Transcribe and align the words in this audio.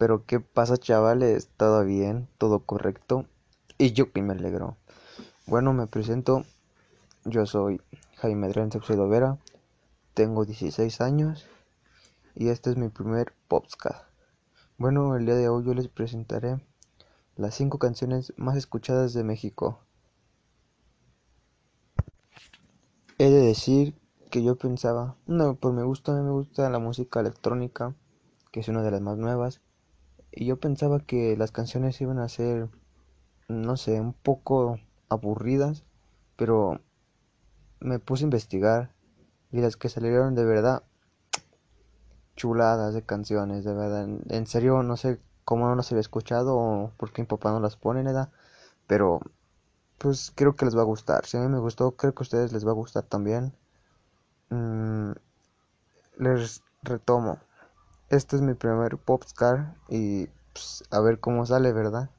Pero 0.00 0.24
¿qué 0.24 0.40
pasa, 0.40 0.78
chavales? 0.78 1.50
¿Todo 1.58 1.84
bien? 1.84 2.26
¿Todo 2.38 2.60
correcto? 2.60 3.26
Y 3.76 3.92
yo 3.92 4.10
que 4.14 4.22
me 4.22 4.32
alegro. 4.32 4.78
Bueno, 5.46 5.74
me 5.74 5.86
presento. 5.88 6.46
Yo 7.26 7.44
soy 7.44 7.82
Jaime 8.16 8.46
Adrián 8.46 8.72
Saucedo 8.72 9.10
Vera. 9.10 9.36
Tengo 10.14 10.46
16 10.46 11.02
años. 11.02 11.44
Y 12.34 12.48
este 12.48 12.70
es 12.70 12.78
mi 12.78 12.88
primer 12.88 13.34
podcast. 13.46 14.06
Bueno, 14.78 15.14
el 15.16 15.26
día 15.26 15.34
de 15.34 15.50
hoy 15.50 15.66
yo 15.66 15.74
les 15.74 15.88
presentaré 15.88 16.64
las 17.36 17.54
5 17.56 17.78
canciones 17.78 18.32
más 18.38 18.56
escuchadas 18.56 19.12
de 19.12 19.22
México. 19.22 19.80
He 23.18 23.28
de 23.28 23.42
decir 23.42 24.00
que 24.30 24.42
yo 24.42 24.56
pensaba, 24.56 25.18
no, 25.26 25.56
pues 25.56 25.74
me 25.74 25.82
gusta, 25.82 26.14
me 26.14 26.30
gusta 26.30 26.70
la 26.70 26.78
música 26.78 27.20
electrónica, 27.20 27.94
que 28.50 28.60
es 28.60 28.68
una 28.68 28.82
de 28.82 28.92
las 28.92 29.02
más 29.02 29.18
nuevas, 29.18 29.60
y 30.32 30.46
yo 30.46 30.58
pensaba 30.58 31.00
que 31.00 31.36
las 31.36 31.52
canciones 31.52 32.00
iban 32.00 32.18
a 32.18 32.28
ser, 32.28 32.68
no 33.48 33.76
sé, 33.76 34.00
un 34.00 34.12
poco 34.12 34.78
aburridas, 35.08 35.84
pero 36.36 36.80
me 37.80 37.98
puse 37.98 38.24
a 38.24 38.26
investigar 38.26 38.94
y 39.50 39.60
las 39.60 39.76
que 39.76 39.88
salieron 39.88 40.34
de 40.34 40.44
verdad 40.44 40.84
chuladas 42.36 42.94
de 42.94 43.02
canciones, 43.02 43.64
de 43.64 43.74
verdad, 43.74 44.08
en 44.08 44.46
serio 44.46 44.82
no 44.82 44.96
sé 44.96 45.20
cómo 45.44 45.68
no 45.68 45.74
las 45.74 45.90
había 45.90 46.00
escuchado 46.00 46.56
o 46.56 46.92
por 46.96 47.12
qué 47.12 47.22
mi 47.22 47.26
papá 47.26 47.50
no 47.50 47.60
las 47.60 47.76
pone, 47.76 48.02
nada, 48.02 48.30
pero 48.86 49.20
pues 49.98 50.32
creo 50.34 50.56
que 50.56 50.64
les 50.64 50.76
va 50.76 50.82
a 50.82 50.84
gustar. 50.84 51.26
Si 51.26 51.36
a 51.36 51.40
mí 51.40 51.48
me 51.48 51.58
gustó, 51.58 51.96
creo 51.96 52.14
que 52.14 52.22
a 52.22 52.24
ustedes 52.24 52.52
les 52.52 52.66
va 52.66 52.70
a 52.70 52.74
gustar 52.74 53.04
también. 53.04 53.52
Mm, 54.50 55.12
les 56.18 56.62
retomo. 56.82 57.38
Este 58.10 58.36
es 58.36 58.42
mi 58.42 58.54
primer 58.54 58.98
Popscar 58.98 59.76
y 59.88 60.26
pues, 60.52 60.82
a 60.90 61.00
ver 61.00 61.20
cómo 61.20 61.46
sale, 61.46 61.72
¿verdad? 61.72 62.10